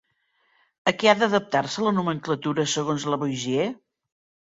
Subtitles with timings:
[0.91, 3.73] A què ha d'adaptar-se la nomenclatura segons Lavoisier?